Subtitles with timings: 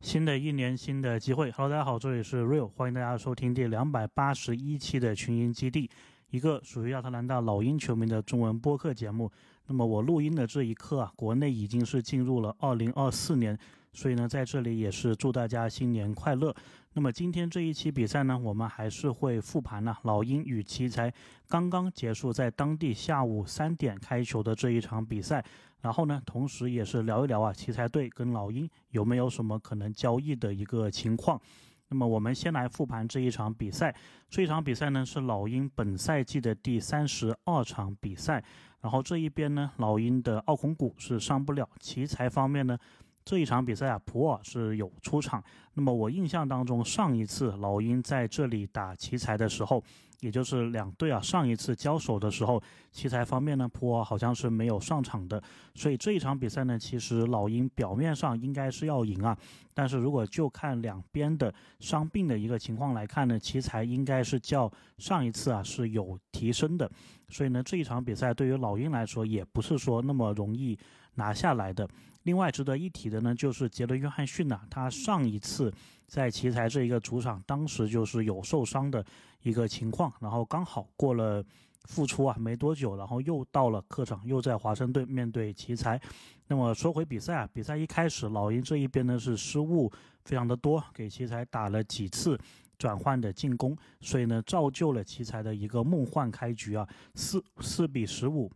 [0.00, 1.50] 新的一年，新的机会。
[1.50, 5.90] Hello，大家好，这里是 Real，欢迎大家收听第两百八十一期的群英基地，
[6.30, 9.30] 一个属于亚特兰大老鹰球迷的中文播客节目。
[9.66, 13.56] 那么我录音的这一刻啊，国内已经是进入了二零二四年。
[13.92, 16.54] 所以呢，在这里也是祝大家新年快乐。
[16.92, 21.12] 那么今天这一期比赛呢，我们还是会复盘呢，老鹰与奇才
[21.48, 25.44] 刚刚结束在当地下午三点开球的这一场比赛。
[25.82, 31.40] 然后呢，同时也是聊一聊啊，奇才队跟老鹰有没有什么可能交易的一个情况。
[31.88, 33.94] 那么我们先来复盘这一场比赛。
[34.28, 38.42] 这一场比赛呢，是老鹰本赛季的第三十二场比赛。
[38.80, 41.68] 然后这一边呢，老鹰的奥孔古是上不了。
[41.78, 42.76] 奇才方面呢？
[43.24, 45.42] 这一场比赛啊，普尔是有出场。
[45.74, 49.82] 那么我印象当中，上一次老鹰在这里打奇才的时候，
[50.20, 55.40] 也就是两队啊上一次交手的时候，奇才方面呢，普尔好像是没有上场的。
[55.74, 59.36] 所以这一场比赛呢，其实老鹰表面上应该是要赢啊。
[59.72, 66.90] 但是如果就看两边的伤病的一个情况来看呢，奇才应该是较上一次啊是有提升的。
[67.28, 70.76] 所以呢，这一场比赛对于老鹰来说，也不是说那么容易
[71.14, 71.88] 拿下来的。
[72.24, 75.72] 另外值得一提的呢，就是杰伦·约翰逊呐，他上一次
[76.06, 79.04] 在奇才这一个主场，当时就是有受伤的
[79.42, 81.42] 一个情况，然后刚好过了
[81.84, 85.98] 复出啊没多久，然后又到了客场，又在华盛顿面对奇才。
[86.46, 89.90] 那么说回比赛啊，比赛一开始老鹰这一边呢是失误
[90.24, 92.38] 非常的多，给奇才打了几次
[92.76, 98.52] 转换的进攻，所以呢造就了奇才的一个梦幻开局啊，四四比十五。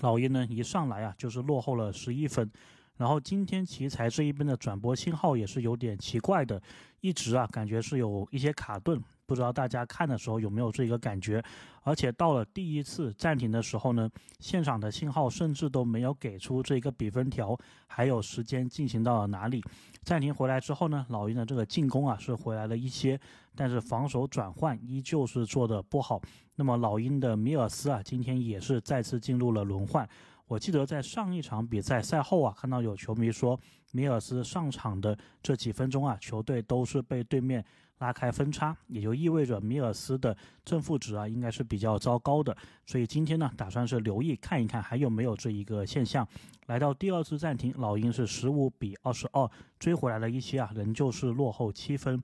[0.00, 2.50] 老鹰呢，一上来啊就是落后了十一分，
[2.96, 6.60] 然后今天奇才这一边的转播信号也是有点奇怪的，
[7.00, 9.02] 一直啊感觉是有一些卡顿。
[9.26, 11.42] 不知道大家看的时候有没有这个感觉？
[11.82, 14.08] 而且到了第一次暂停的时候呢，
[14.38, 19.62] 现场的信号甚至都没有给出这个比分条，还有时间进行到了哪里。
[20.02, 23.18] 暂停回来之后呢，老鹰的这个进攻啊是回来了一些，
[23.54, 26.20] 但是防守转换依旧是做的不好。
[26.56, 30.08] 那么老鹰的米尔斯啊，今天也是再次进入了轮换。
[30.46, 33.58] 我记得在上一场比赛赛后啊，看到有球迷说，
[33.92, 37.64] 米尔斯上场的这几分钟啊，球队都是被对面
[37.98, 42.56] 拉开分差，也就意味着米尔斯的正负值啊，应该是比较糟糕的。
[42.86, 46.26] 所以今天呢，打算是留意看一看还有没有这一个现象。
[46.66, 52.22] 来到第二次暂停，老鹰是十五比二十二追回来了一些啊，仍旧是落后七分。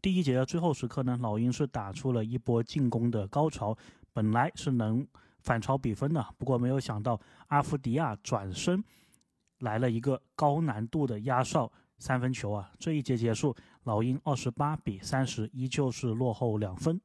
[0.00, 3.76] 第一节的最后时刻呢，老鹰是打出了一波进攻的高潮，
[4.12, 5.06] 本来是能。
[5.44, 8.80] 反超比分的，不过没有想到阿夫迪亚转身
[9.58, 11.68] 来了一个高难度的压哨
[11.98, 12.70] 三分球啊！
[12.78, 13.52] 这一节结束，
[13.84, 17.00] 老鹰二十八比三十，依旧是落后两分。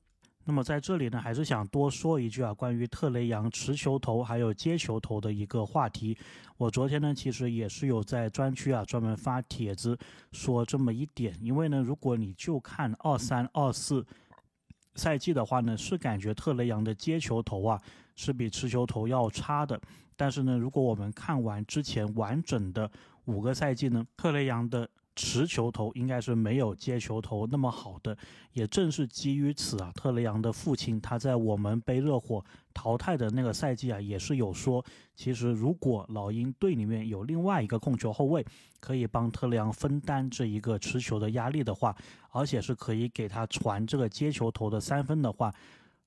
[0.45, 6.17] 那么在这里呢，还是想多说一句啊，关于特雷杨持球投还有接球投的一个话题。
[6.55, 9.97] 我昨天呢，其实也是有在专区啊专门发帖子
[10.31, 14.05] 说这么一点，因为呢，如果你就看二三二四。
[14.95, 17.81] 赛季的话呢，是感觉特雷杨的接球投啊
[18.15, 19.79] 是比持球投要差的。
[20.15, 22.89] 但是呢，如果我们看完之前完整的
[23.25, 24.87] 五个赛季呢，特雷杨的。
[25.17, 28.15] 持球投应该是没有接球投那么好的，
[28.53, 34.85] 也正是基于此啊，特雷杨的父亲他在我们被热火淘汰的那个赛季啊，也是有说，
[35.15, 38.45] 其实如果老鹰队里面有另外一个控球后卫，
[38.79, 41.95] 可以帮特雷杨分担这一个持球的压力的话，
[42.29, 45.51] 而且是可以给他传这个接球投的三分的话。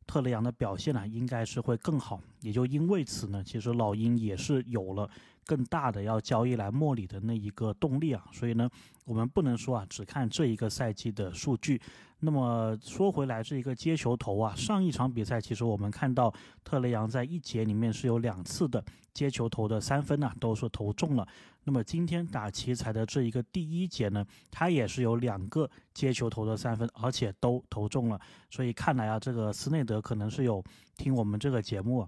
[0.07, 2.21] 特雷杨的表现呢，应该是会更好。
[2.41, 5.09] 也就因为此呢，其实老鹰也是有了
[5.47, 8.25] 更大的要交易来莫里的那一个动力啊。
[8.33, 8.69] 所以呢，
[9.05, 11.81] 我们不能说啊，只看这一个赛季的数据。
[12.23, 16.31] 那么说回来，这一个接球投啊，上一场比赛其实我们看到
[16.63, 18.85] 特雷杨在一节里面是有两次的
[19.15, 21.27] 接球投的三分呢，都是投中了。
[21.65, 28.21] 那么今天打奇才的这一个第一节呢，他也是有两个接球投的三分，而且都投中了。
[28.51, 30.63] 所以看来啊，这个斯内德可能是有
[30.99, 32.07] 听我们这个节目。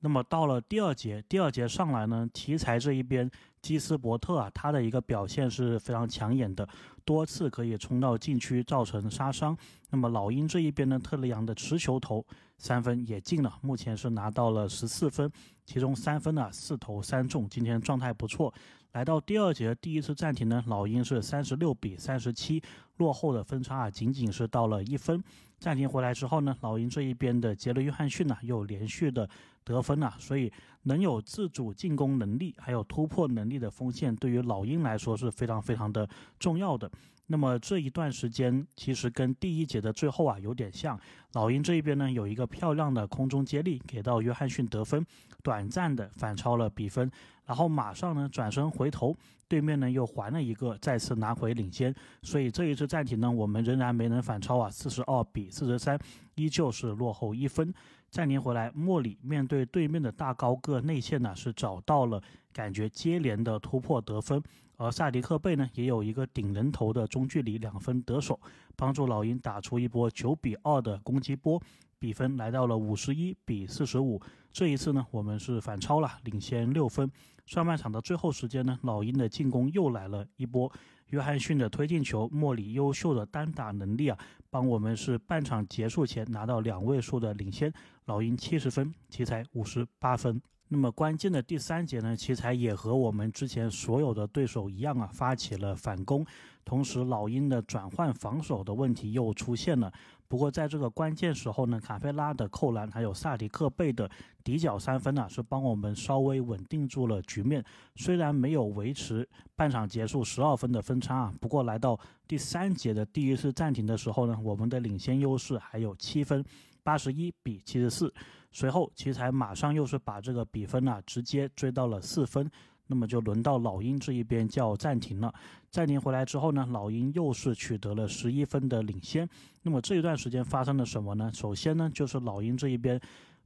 [0.00, 3.28] 那么到了第二节，第二节上来呢，奇才这一边
[3.62, 6.68] 基斯伯特啊，他的一个表现是非常抢眼的，
[7.04, 9.56] 多次可以冲到禁区造成杀伤。
[9.90, 12.24] 那么老鹰这一边呢，特雷杨的持球投
[12.58, 15.30] 三分也进了，目前是拿到了十四分，
[15.64, 18.52] 其中三分呢四投三中，今天状态不错。
[18.92, 22.62] 来到第二节第一次暂停呢，老鹰是三十六比三十七，
[22.98, 25.22] 落后的分差啊仅仅是到了一分。
[25.58, 29.28] 暂停回来之后呢，老鹰这一边的杰伦·约翰逊呢又连续的
[29.64, 36.08] 得分了，所以能有自主进攻能力还有突破能力的锋线，对于老鹰来说是非常非常的
[36.38, 36.90] 重要的。
[37.26, 40.98] 那么这一段时间其实跟第一节的最后啊有点像，
[41.32, 45.04] 老鹰这一边呢有一个漂亮的空中接力给到约翰逊得分，
[45.42, 47.10] 短暂的反超了比分，
[47.44, 49.16] 然后马上呢转身回头，
[49.48, 55.98] 对面呢又还了一个，再次拿回领先，所以这一次暂停呢我们仍然没能反超啊，四十二比四十三，
[56.36, 57.74] 依旧是落后一分。
[58.08, 64.40] 暂停回来，莫里面对对面的大高个内线呢是找到了感觉接连的突破得分。
[64.76, 68.38] 而萨迪克贝呢，也有一个顶人头的中距离两分得手，
[68.76, 71.60] 帮助老鹰打出一波九比二的攻击波，
[71.98, 74.20] 比分来到了五十一比四十五。
[74.52, 77.10] 这一次呢，我们是反超了，领先六分。
[77.46, 80.70] 上半场的最后时间呢，老鹰的进攻又来了一波，
[81.10, 84.18] 约翰逊的推进球，莫里优秀的单打能力啊，
[84.50, 87.72] 帮我们是半场结束前拿到两位数的领先。
[88.06, 90.40] 老鹰七十分，奇才五十八分。
[90.68, 96.26] 那么关键的第三节呢，奇才也和我们之前所有的对手一样啊，发起了反攻。
[96.64, 99.92] 同时，老鹰的转换防守的问题又出现了。
[100.26, 104.10] 不过，在这个关键时候呢，卡佩拉的扣篮还有萨迪克贝的
[104.42, 107.64] 底角三分呢，是帮我们稍微稳定住了局面。
[107.94, 111.96] 虽然没有维持半场结束十二分的分差啊，不过来到
[112.26, 116.44] 第三节的第一次暂停的时候呢，我们的领先优势还有七分，
[116.82, 118.12] 八十一比七十四。
[118.58, 122.50] 随后，奇才马上又是把这个比分呢直接追到了四分，
[122.86, 125.30] 那么就轮到老鹰这一边叫暂停了。
[125.70, 129.28] 暂停回来之后呢，老鹰又是取得了十一分的领先。
[129.60, 131.30] 那么这一段时间发生了什么呢？
[131.34, 132.98] 首先呢，就是老鹰这一边，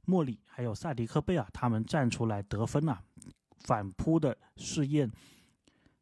[0.05, 2.97] 莫里还有萨迪克贝啊，他们站出来得分啊，
[3.65, 5.11] 反扑的试验，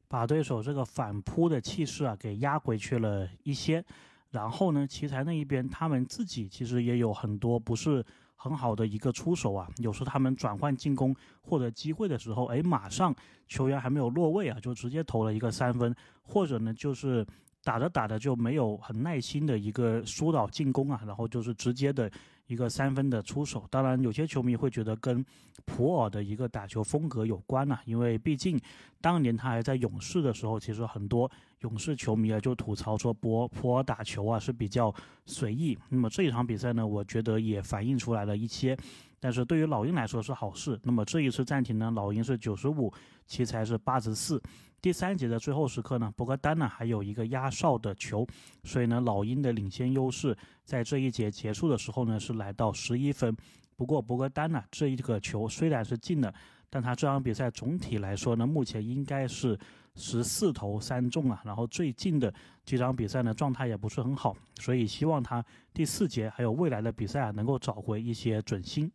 [0.07, 3.83] 把对手这个反扑的气势啊给压回去了一些。
[4.29, 8.05] 然后呢，奇才那一边，他们自己其实也有很多不是。
[8.41, 9.67] 很好的一个出手啊！
[9.79, 13.13] 有时候他们转换进攻获得机会的时候，哎，马上
[13.49, 15.93] 球员还没有落位啊，就直接投了一个三分，
[16.23, 17.27] 或者呢，就是
[17.65, 22.09] 打着打着就没有很耐心的一个疏导进攻啊，然后就是直接的。
[22.49, 25.23] 一个三分的出手，当然有些球迷会觉得跟
[25.65, 28.59] 普尔的一个打球风格有关呢，因为毕竟
[28.99, 31.29] 当年他还在勇士的时候，其实很多
[31.59, 34.91] 勇士球迷啊就吐槽说博普尔打球啊是比较
[35.27, 35.77] 随意。
[35.89, 38.75] 那么这一场比赛呢，我觉得也反映出来了一些，
[39.19, 40.79] 但是对于老鹰来说是好事。
[40.81, 42.91] 那么这一次暂停呢，老鹰是九十五，
[43.27, 44.41] 奇才是八十四。
[44.81, 48.25] 第三节的最后时刻呢，博格丹呢还有一个压哨的球，
[48.63, 53.35] 所以呢，老鹰的领先优势在这一节结束的时候呢是来到十一分。
[53.75, 56.33] 不过博格丹呢这一个球虽然是进了，
[56.69, 59.57] 但他这场比赛总体来说呢，目前应该是
[59.95, 61.41] 十四投三中啊。
[61.45, 62.33] 然后最近的
[62.63, 65.43] 几场比赛呢状态也不是很好，所以希望他
[65.73, 68.91] 第四节还有未来的比赛啊能够找回一些准心。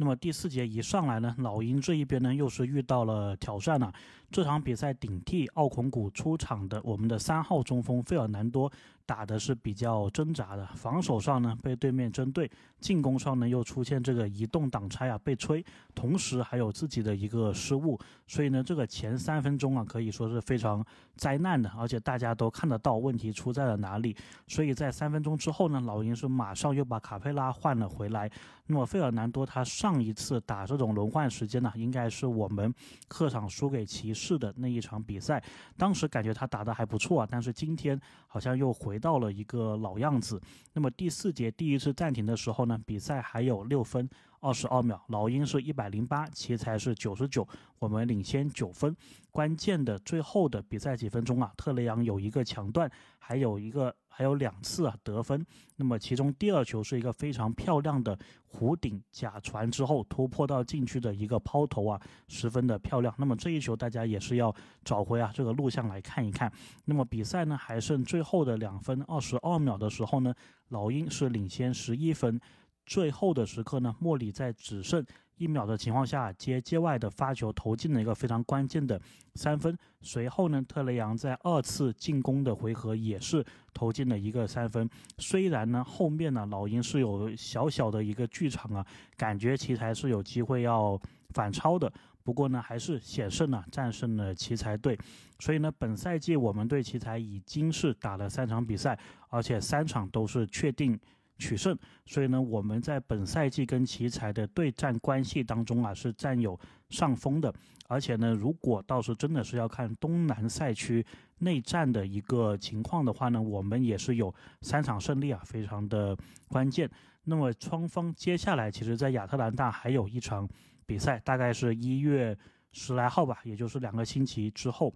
[0.00, 3.92] 那么第四节一上来呢，老鹰这一边呢又是遇到了挑战了。
[4.30, 8.70] 这场比赛顶替奥孔古出场的我们的三号中锋费尔南多。
[9.06, 15.64] 打的是比较挣扎的，防守上呢被对面针对，进攻上呢又出现这个移动挡拆啊被吹，
[15.94, 20.84] 同时还有自己的一个失误，所以呢这个前三分钟啊可以说是非常
[21.16, 24.14] 灾难的，而且大家都看得到问题出在了哪里，
[24.46, 28.30] 所以在三分钟之后呢，老鹰是马上又把卡佩拉换了回来。
[28.66, 32.70] 那么费尔南多他上一次打这种轮换时间呢，应该是我们
[33.08, 35.42] 客场输给骑士是的那一场比赛，
[35.78, 38.98] 当时感觉他打得还不错啊，但是今天好像又回。
[38.98, 40.42] 到了一个老样子。
[40.72, 44.10] 那么第四节第一次暂停的时候呢，比赛还有六分
[44.40, 47.46] 二十二秒，老鹰是一百零八，奇才是九十九，
[47.78, 48.92] 我们领先九分。
[49.30, 52.90] 关键的最后的比赛几分钟啊，特雷杨有一个抢断，
[53.20, 53.94] 还有一个。
[54.18, 55.46] 还有两次啊得分，
[55.76, 58.18] 那么其中第二球是一个非常漂亮的
[58.50, 63.14] 弧顶假传之后突破到禁区的一个抛投啊，十分的漂亮。
[63.16, 64.52] 那么这一球大家也是要
[64.84, 66.52] 找回啊这个录像来看一看。
[66.86, 70.34] 那么比赛呢还剩最后的两分二十二秒的时候呢，
[70.70, 72.40] 老鹰是领先十一分。
[72.86, 75.06] 最后的时刻呢，莫里在只剩
[75.38, 79.00] 一秒的情况下接界外的发球投进了一个非常关键的
[79.34, 79.76] 三分。
[80.00, 84.88] 随后呢，特雷杨在二次进攻的回合也是投进了一个三分。
[85.18, 91.92] 虽然呢，后面呢老鹰是有小小的一个剧场啊，感觉奇才是有机会要反超的。
[92.22, 94.98] 不过呢，还是险胜了，战胜了奇才队。
[95.38, 98.98] 所以呢，本赛季我们对奇才已经是打了三场比赛，
[99.30, 100.98] 而且三场都是确定。
[101.38, 106.58] 取胜，所以呢，我们在本赛季跟奇才的对战关系当中啊，是占有
[106.90, 107.54] 上风的。
[107.86, 111.04] 而且呢，如果倒是真的是要看东南赛区
[111.38, 116.16] 内战的一个情况的话呢，我们也是有三场胜利啊，非常的
[116.48, 116.90] 关键。
[117.24, 120.48] 那么双方接下来其实，在亚特兰大还有一场
[120.84, 122.36] 比赛，大概是一月
[122.72, 124.92] 十来号吧，也就是两个星期之后。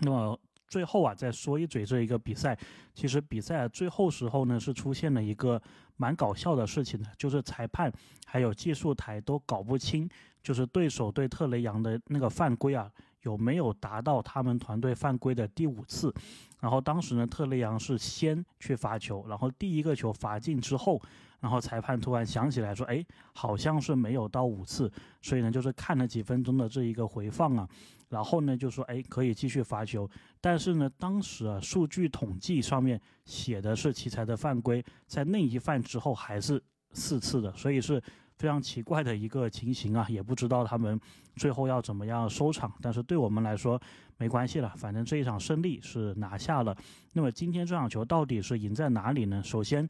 [0.00, 0.38] 那么。
[0.72, 2.58] 最后啊，再说一嘴这一个比赛，
[2.94, 5.60] 其实比赛最后时候呢，是出现了一个
[5.98, 7.92] 蛮搞笑的事情的，就是裁判
[8.24, 10.08] 还有技术台都搞不清，
[10.42, 12.90] 就是对手对特雷杨的那个犯规啊，
[13.22, 16.12] 有没有达到他们团队犯规的第五次。
[16.60, 21.00] 然后当时呢，特雷杨是先去罚球，然后第一个球罚进之后，
[21.40, 24.88] 然后裁判突然想起来说，哎，好像是没有到五次，
[25.20, 27.68] 所以呢，就是看了几分钟的这一个回放啊。
[28.10, 30.08] 然后呢，就说哎，可以继续罚球，
[30.40, 36.62] 但是呢，当时啊，数据统计上面写的是奇才的犯规，在那一犯之后还是
[36.92, 38.00] 四次的，所以是
[38.42, 41.00] 非常奇怪的一个情形啊，也不知道他们
[41.36, 42.72] 最后要怎么样收场。
[42.80, 43.80] 但是对我们来说
[44.18, 46.76] 没关系了，反正这一场胜利是拿下了。
[47.12, 49.40] 那么今天这场球到底是赢在哪里呢？
[49.44, 49.88] 首先，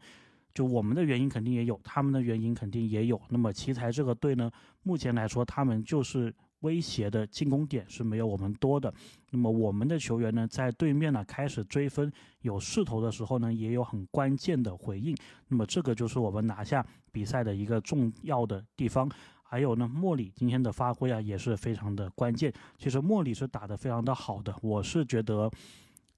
[0.53, 3.19] 就我们的原因肯定也有，他们的原因肯定也有。
[3.31, 4.51] 那么奇才这个队呢，
[4.83, 6.31] 目前来说他们就是。
[6.63, 8.93] 威胁的进攻点是没有我们多的，
[9.31, 15.17] 那么我们的球员呢，在对面呢开始追分有势头的时候呢，也有很关键的回应，
[15.49, 19.09] 那么这个就是我们拿下比赛的一个重要的地方。
[19.43, 22.51] 还有呢，莫里今天的发挥啊，也是非常的关键。
[22.79, 25.51] 其实莫里是打得非常的好的，我是觉得，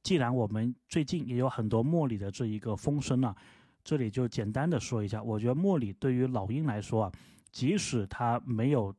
[0.05, 3.35] 既然我们最近也有很多莫里的这一个风声啊，
[3.83, 7.13] 这里就简单的说一下，我觉得莫里对于老鹰来说啊，
[7.51, 8.95] 即使他没有。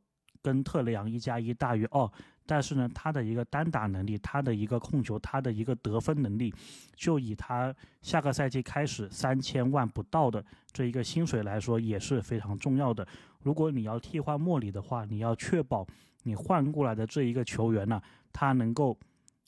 [0.46, 2.08] 跟特雷杨一加一大于二，
[2.46, 6.54] 但是呢，他的一个单打能力，他的一个控球，他的一个得分能力，
[6.94, 13.04] 就以他下个赛季开始三千万不到的这一个薪水来说，也是非常重要的。
[13.42, 15.84] 如果你要替换莫里的话，你要确保
[16.22, 18.00] 你换过来的这一个球员呢，
[18.32, 18.96] 他能够。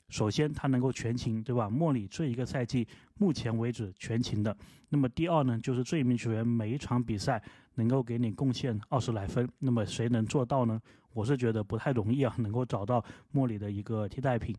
[0.09, 1.69] 首先，他能够全勤，对吧？
[1.69, 2.87] 莫里这一个赛季
[3.19, 4.57] 目前为止全勤的。
[4.89, 7.43] 那么第二呢，就是这一名球员每一场比赛
[7.75, 9.47] 能够给你贡献二十来分。
[9.59, 10.81] 那么谁能做到呢？
[11.13, 14.57] 我是觉得不太容易啊，能够找到莫里的一个替代品。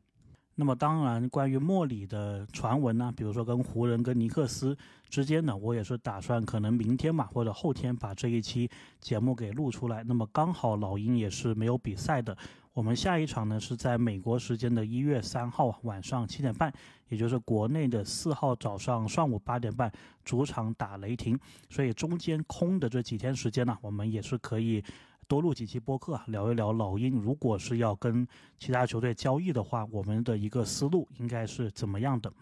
[0.60, 4.78] 那么当然，关于莫里的传闻呢，比如说跟湖人、跟尼克斯
[5.10, 10.04] 之间呢，我也是打算可能明天嘛或者后天把这一期节目给录出来。
[10.04, 12.38] 那么刚好老鹰也是没有比赛的。
[12.74, 16.70] 我们下一场呢是在美国时间的一月三号晚上七点半，
[17.08, 19.89] 也就是国内的四号早上上午八点半，
[20.25, 21.39] 主场打雷霆。
[21.70, 24.84] 所以中间空的这几天时间呢，我们也是可以
[25.30, 27.22] 多录几期播客，聊一聊老鹰。
[27.22, 32.34] 如果是要跟其他球队交易的话，我们的一个思路应该是怎么样的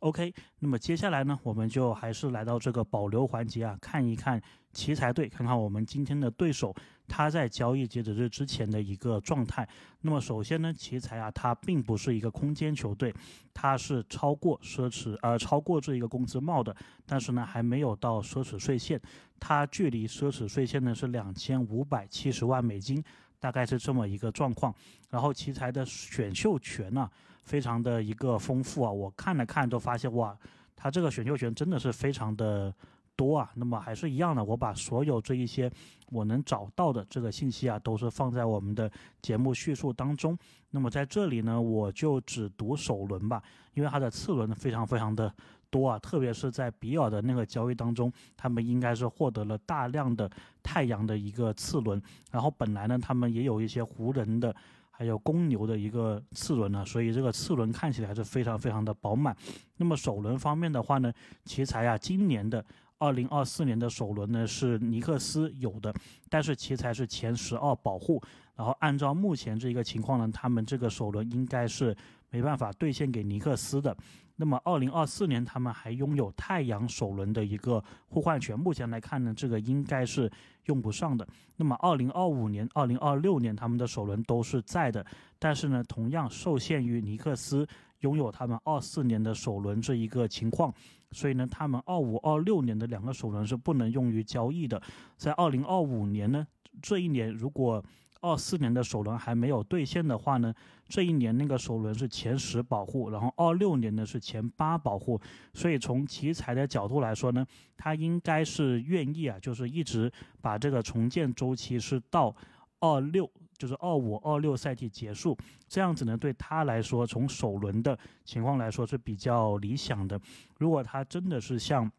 [0.00, 6.74] ？OK，那么接下来呢，我们就还是来到这个保留环节啊，看一看奇才队，看看我们今天的对手
[7.08, 9.66] 他在交易截止日之前的一个状态。
[10.02, 13.12] 那么首先呢，奇才啊，它并不是一个空间球队，
[13.52, 19.00] 它是超过奢侈呃超过这一个工资帽的，但是呢还没有到奢侈税线，
[19.40, 23.02] 它距离奢侈税线呢是两千五百七十万美金，
[23.40, 24.74] 大概是这么一个状况。
[25.10, 27.10] 然后奇才的选秀权呢？
[27.44, 30.36] 非常的一个丰富啊，我看了看都发现哇，
[30.76, 32.70] 他这个选秀权真的是非常的
[33.18, 33.50] 多啊。
[33.54, 35.70] 那么还是一样的，我把所有这一些
[36.10, 38.88] 我能找到的这个信息啊，都是放在我们的
[39.20, 40.38] 节目叙述当中。
[40.70, 43.42] 那么在这里呢，我就只读首轮吧，
[43.74, 45.34] 因为它的次轮非常非常的
[45.68, 50.30] 多啊， 特别是在比尔的那个交易当中，他们应该是获得了大量的
[50.62, 54.54] 太阳的一个次轮，然后本来呢，他们也有一些湖人的。
[54.90, 59.32] 还有公牛的一个次轮呢，所以这个次轮看起来还是非常非常的饱满。
[59.76, 61.12] 那么首轮方面的话呢，
[61.44, 62.64] 奇才啊，今年的
[62.98, 65.94] 二零二四年的首轮呢是尼克斯有的，
[66.28, 68.22] 但是奇才是前十二保护，
[68.54, 71.96] 然后按照目前这一个情况呢，他们这个首轮应该是
[72.30, 73.96] 没办法兑现给尼克斯的。
[74.40, 80.30] 那么，二零二四年他们还拥有太阳首轮的一个互换权，目前来看呢，这个应该是
[80.66, 81.26] 用不上的。
[81.56, 85.04] 那么，二零二五年、二零二六年他们的首轮都是在的，
[85.40, 87.66] 但是呢，同样受限于尼克斯
[88.00, 90.72] 拥有他们二四年的首轮这一个情况，
[91.12, 94.80] 所以呢，他们二五、二六年的两个首轮是不能用于交易的。
[95.16, 96.46] 在二零二五年呢，
[96.82, 97.82] 这一年如果
[98.20, 100.52] 二四年的首轮还没有兑现的话呢，
[100.88, 105.20] 这一年那个首轮是前十保护，然后二六年呢是前八保护，
[105.54, 107.46] 所以从奇才的角度来说呢，
[107.76, 110.10] 他应该是愿意啊，就是一直
[110.40, 112.34] 把这个重建周期是到
[112.80, 115.36] 二六，就是二五二六赛季结束，
[115.66, 120.18] 这样子呢对他来说，从首轮的情况来说是比较理想的。
[120.58, 121.90] 如果他真的是像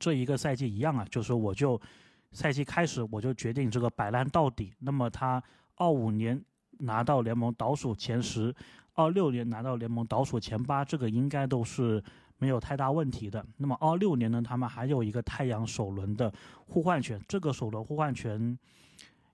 [0.00, 1.80] 这一个赛季一样啊，就是我就。
[2.32, 4.74] 赛季开始我就决定这个摆烂到底。
[4.80, 5.42] 那么他
[5.76, 6.38] 二五年
[6.80, 8.54] 拿到联盟倒数前十，
[8.92, 12.02] 二六年拿到联盟倒数前八，这个应该都是
[12.36, 13.42] 没有太大问题的。
[13.56, 16.30] 那么二六年呢，他们还有一个太阳首轮的
[16.66, 18.58] 互换权，这个首轮互换权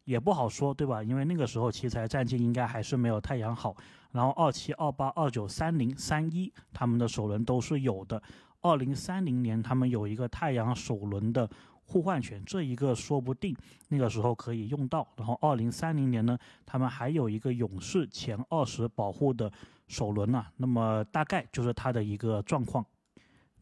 [0.05, 1.03] 也不好说，对吧？
[1.03, 3.77] 因为那个时候奇才战绩应该还是没有太阳好。
[4.11, 8.23] 然后二七、二八、二九、三零、三一，他们的首轮都是有的。
[8.61, 11.49] 二零三零年他们有一个太阳首轮的
[11.85, 13.57] 互换权，这一个说不定
[13.89, 15.07] 那个时候可以用到。
[15.17, 19.51] 然后二零三零年呢，他们还有一个勇士前二十保护的
[19.89, 20.45] 首轮呢。
[20.57, 22.85] 那么大概就是他的一个状况。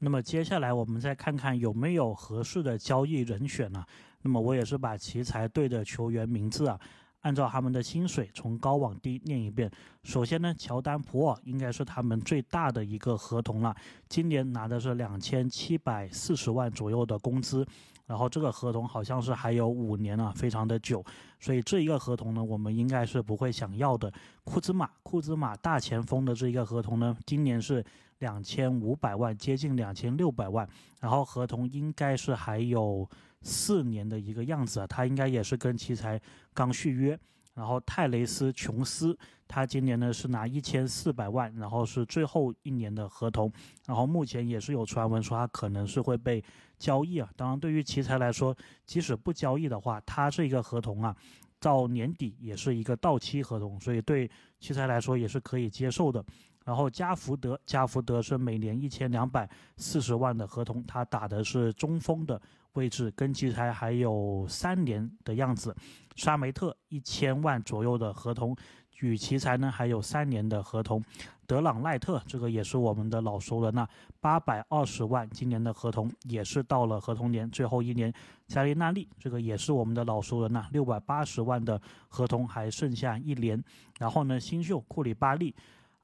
[0.00, 3.84] 那么接下来我们再看看有没有合适的交易人选呢？
[4.22, 6.78] 那么我也是把奇才队的球员名字啊，
[7.20, 9.70] 按照他们的薪水从高往低念一遍。
[10.02, 13.74] 首先呢，乔丹普尔应该是他们最大的一个合同了，
[14.08, 17.66] 今年拿的是两千七百四十万左右的工资，
[18.06, 21.04] 然后这个合同好像是还有五年啊，非常的久，
[21.38, 24.12] 所以这一个合同呢，我们应该是不会想要的。
[24.44, 27.84] 库兹马，库兹马大前锋的这一个合同呢，今年是
[28.18, 30.68] 两千五百万，接近两千六百万，
[31.00, 33.08] 然后合同应该是还有。
[33.42, 36.20] 四年的一个样子啊，他应该也是跟奇才
[36.52, 37.18] 刚续约。
[37.54, 39.16] 然后泰雷斯·琼斯，
[39.48, 43.52] 他今年呢是拿一千四百万，然后是最后一年的合同。
[43.86, 46.42] 然后目前也是有传闻说他可能是会被
[46.78, 47.28] 交易啊。
[47.36, 48.56] 当然，对于奇才来说，
[48.86, 51.14] 即使不交易的话，他这个合同啊，
[51.58, 54.30] 到年底也是一个到期合同，所以对
[54.60, 56.24] 奇才来说也是可以接受的。
[56.70, 62.40] 然后加福德，加福德是每年一千两百四十万的合同，他打的是中锋的。
[62.74, 65.74] 位置跟奇才还有三年的样子，
[66.14, 68.56] 沙梅特一千万左右的合同，
[69.00, 71.02] 与奇才呢还有三年的合同，
[71.44, 73.88] 德朗赖特这个也是我们的老熟人了，
[74.20, 78.14] 八百二十万今年的合同也是到了合同年最后一年，
[78.46, 83.60] 加利纳利这个也是我们的老熟人呐，六百八十万的合同还剩下一年，
[83.98, 85.52] 然后呢新秀库里巴利。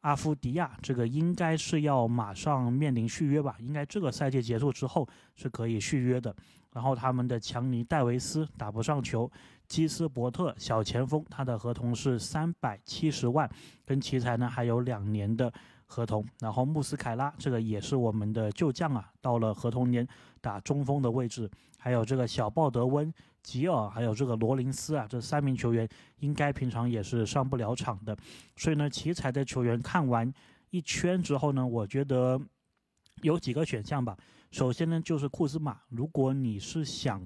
[0.07, 3.57] 阿夫迪亚这个应该是要马上面临续约吧？
[3.59, 6.33] 应该这个赛季结束之后是可以续约的。
[6.73, 9.29] 然后他们的强尼戴维斯打不上球，
[9.67, 13.51] 基斯伯特小前锋他的合同是三百七十万，
[13.85, 15.53] 跟奇才呢还有两年的
[15.87, 16.25] 合同。
[16.41, 20.07] 然后穆斯凯拉这个也是我们的旧将啊，到了合同年
[20.41, 21.51] 打中锋的位置。
[21.79, 23.13] 还有这个小鲍德温。
[23.43, 25.89] 吉尔还有这个罗林斯啊，这三名球员
[26.19, 28.17] 应该平常也是上不了场的，
[28.57, 30.35] 所以呢，奇才的球员看完
[30.71, 32.41] 一圈之后呢，我觉得
[33.23, 34.17] 有几个选项吧。
[34.51, 37.25] 首先呢，就是库兹马，如果你是想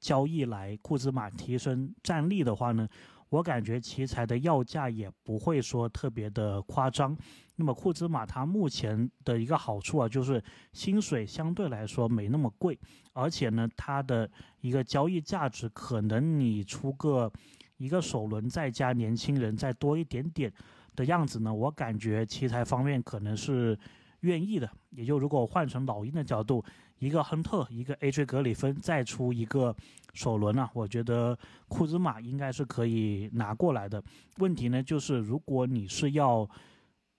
[0.00, 2.88] 交易来库兹马提升战力的话呢。
[3.28, 7.16] 我感觉奇才的要价也不会说特别的夸张。
[7.60, 10.42] 那么库兹马他目前的一个好处啊，就是
[10.72, 12.78] 薪水相对来说没那么贵，
[13.12, 14.28] 而且呢，他的
[14.62, 17.30] 一个交易价值可能你出个
[17.76, 20.50] 一个首轮再加年轻人再多一点点
[20.96, 23.78] 的样子呢，我感觉奇才方面可能是
[24.20, 24.70] 愿意的。
[24.92, 26.64] 也就如果换成老鹰的角度。
[27.00, 29.74] 一个亨特，一个 AJ 格里芬，再出一个
[30.12, 31.34] 首轮啊，我觉得
[31.66, 34.04] 库兹马应该是可以拿过来的。
[34.36, 36.46] 问题呢，就是如果你是要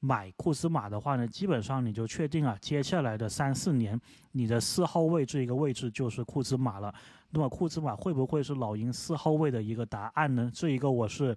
[0.02, 3.98] 买库兹马的话呢，基本上你就确定啊，接下来的三四年，
[4.34, 6.94] 你的四号位这一个位置就是库兹马了。
[7.30, 10.52] 那么库兹马会不会是老鹰四号位的一个答案呢？
[10.54, 11.34] 这一个我是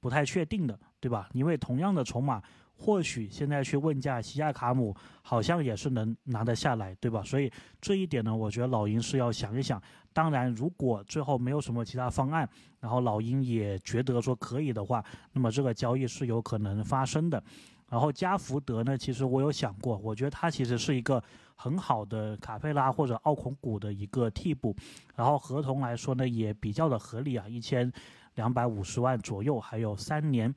[0.00, 1.28] 不太确定的，对吧？
[1.32, 2.40] 因为同样的筹码。
[2.76, 7.22] 或许现在去问价，西亚卡姆好像也是能拿得下来，对吧？
[7.22, 7.48] 所以
[7.80, 9.80] 这一点呢，我觉得老鹰是要想一想。
[10.12, 12.46] 当然，如果最后没有什么其他方案，
[12.80, 17.40] 然后老鹰也觉得说可以的话，那么这个交易是有可能发生的。
[17.88, 21.22] 然后加福德呢，其实我有想过，我觉得他其实是一个
[21.54, 24.74] 很好的卡佩拉或者奥孔古的一个替补。
[25.14, 27.92] 然后合同来说呢，也比较的合理啊，一千
[28.34, 30.52] 两百五十万左右，还有三年。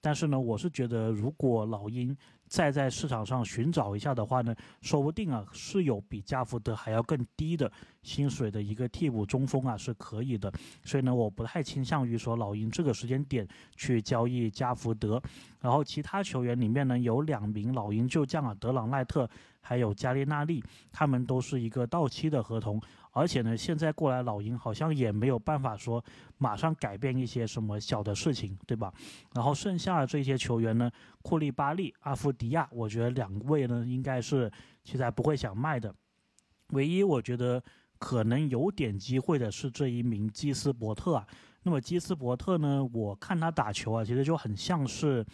[0.00, 2.16] 但是呢，我是觉得，如果老鹰
[2.50, 7.70] 再在市场上寻找一下的话呢，说不定啊是有比加福德还要更低的
[8.02, 10.52] 薪水的一个替补中锋啊是可以的。
[10.84, 15.22] 所以呢，我不太倾向于说老鹰这个时间点去交易加福德。
[15.60, 20.60] 然后其他球员里面呢，有两名老鹰旧将啊，德朗赖特还有加利纳利，
[20.90, 22.82] 他们都是一个到期的合同。
[23.12, 26.02] 而且呢，现在过来老鹰好像也没有办法说
[26.38, 28.92] 马上改变一些什么小的事情，对吧？
[29.34, 30.90] 然后剩下的这些球员呢，
[31.22, 34.50] 库利巴利、阿夫迪亚，我觉得两位呢应该是
[34.84, 35.94] 现在不会想卖的。
[36.68, 37.62] 唯一我觉得
[37.98, 41.26] 可能有点机会的是这一名基斯伯特啊。
[41.62, 45.24] 那么基斯伯特呢，我看他打球啊，其实就很像是。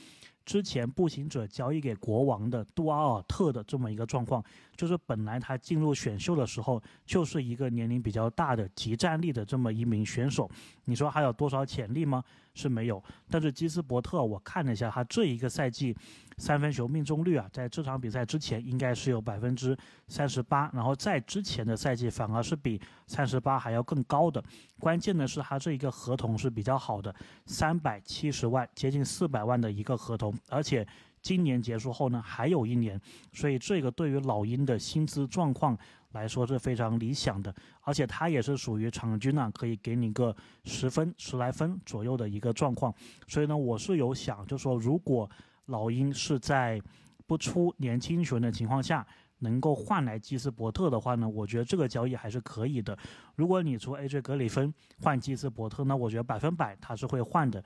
[0.46, 4.42] 之前步行者交易给国王的杜阿尔特的这么一个状况，
[4.76, 10.48] 就是本来他进入选秀的时候就是一个年龄比较大的极战力的这么一名选手，
[10.85, 12.22] 你说还有多少潜力吗？
[12.54, 13.02] 是没有。
[13.28, 15.94] 但是基斯伯特，我看了一下，他这一个赛季
[16.38, 19.77] 三分球命中率啊，在这场比赛之前应该是有百分之
[20.09, 24.42] 三十八，然后在之前的赛季反而是比三十八还要更高的。
[24.79, 27.14] 关键的是他这一个合同是比较好的，
[27.46, 30.87] 三百七十万，接近四百万的一个合同，而且。
[31.22, 33.01] 今年结束后呢，还有一年，
[33.33, 35.77] 所以这个对于老鹰的薪资状况
[36.12, 42.94] 来说是非常理想的，而且他也是属于场均呢可以给你个十分十来分左右的一个状况，
[43.27, 45.29] 所以呢，我是有想，就说如果
[45.66, 46.81] 老鹰是在
[47.26, 49.07] 不出年轻球员的情况下，
[49.38, 52.96] 能够换来基斯伯特的话呢，我觉得这个交易还是可以的。
[53.35, 57.62] 如果你出 AJ 格里芬换基斯伯特，那我觉得百分百他是会换的。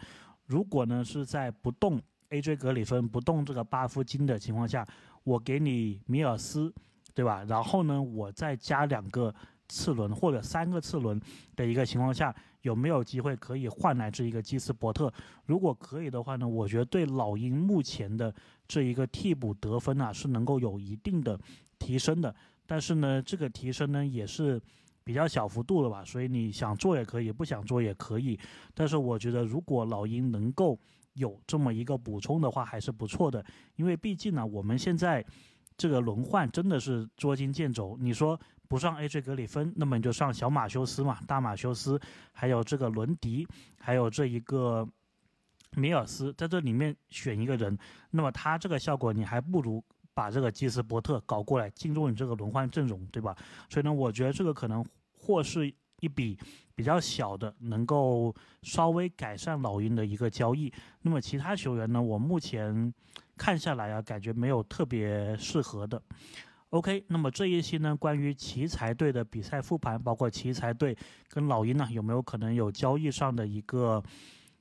[0.47, 2.01] 如果呢是在不动。
[2.33, 2.55] A.J.
[2.55, 4.87] 格里芬不动这个巴夫金的情况下，
[5.25, 6.73] 我给你米尔斯，
[7.13, 7.43] 对吧？
[7.49, 9.35] 然后呢，我再加两个
[9.71, 11.19] 次轮或者三个次轮
[11.57, 15.11] 的一个情况下，有没有机会可以换来这一个基斯伯特？
[15.47, 18.35] 如果可以的话呢，我觉得对老鹰目前的
[18.67, 21.39] 这一个替补得分啊是能够有一定的
[21.79, 22.35] 提升的。
[22.67, 24.61] 但是呢，这个提升呢也是
[25.03, 28.39] 比较小幅度的吧，所以你想做也可以，不想做也可以。
[28.75, 30.79] 但是我觉得如果老鹰能够
[31.15, 33.45] 有这么一个补充的话还是不错的，
[33.77, 35.25] 因为毕竟呢，我们现在
[35.77, 37.97] 这个轮换真的是捉襟见肘。
[38.01, 38.39] 你说
[38.71, 43.45] 不上 AJ 格里芬，那么你就上小马修斯嘛，大马修斯，还有这个伦迪，
[43.81, 44.89] 还有这一个
[45.73, 47.77] 米尔斯，在这里面选一个人，
[48.13, 49.83] 那么他这个效果你还不如
[50.15, 53.37] 把这个基斯伯特搞过来进入你这个轮换阵容，对吧？
[53.69, 55.75] 所以呢，我觉得这个可能或是。
[56.03, 56.39] 一笔
[56.75, 60.73] 比较小的，能够稍微改善老鹰的一个交易。
[61.03, 62.01] 那么其他球员呢？
[62.01, 62.95] 我目前
[63.37, 66.01] 看下来啊，感觉没有特别适合的。
[66.71, 70.97] OK，那么这一期呢，关于奇才队的比赛复盘，包括奇才队
[71.29, 74.01] 跟老鹰呢有没有可能有交易上的一个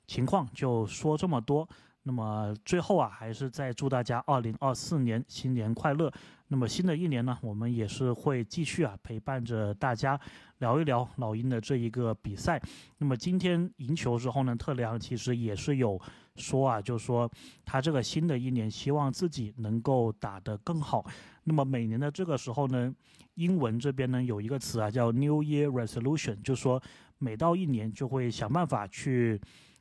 [0.08, 1.70] 情况，就说这么多。
[2.04, 6.12] 那么最后啊，还是再祝大家二零二四年新年快乐。
[6.52, 10.20] 那么新的一年呢，我们也是会继续啊陪伴着大家
[10.58, 12.60] 聊一聊老鹰的这一个比赛。
[12.98, 16.00] 那么今天赢球之后呢，特良其实也是有
[16.38, 17.30] 说啊，就是说
[17.64, 21.06] 他这个新的一年希望自己能够打得更好。
[21.44, 22.92] 那么每年的这个时候呢，
[23.36, 26.82] 英文这边呢有一个词啊叫 New Year Resolution，就说
[27.20, 29.40] 每到一年就会想办法去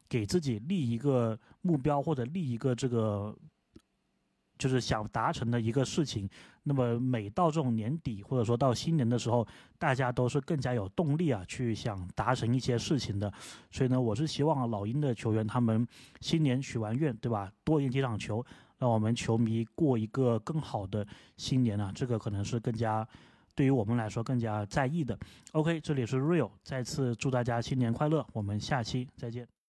[0.09, 3.37] 给自己立一个目标或者立一个这个。
[4.59, 6.29] 就是想达成的一个事情，
[6.65, 9.47] 那么每到这种年底或者说到新年的时候，
[9.79, 13.33] 大家都是更加有动力啊，去想达成一些事情的。
[13.71, 15.87] 所以呢，我是希望老鹰的球员他们
[16.21, 17.53] 新年许完愿，对吧？
[17.63, 18.45] 多赢几场球，
[18.79, 21.93] 让我们球迷过一个更好的新年啊！
[21.95, 23.07] 这个可能是更加
[23.55, 25.17] 对于我们来说更加在意的。
[25.53, 29.49] OK，这里是 Real，再次祝大家新年快乐，我们下期再见。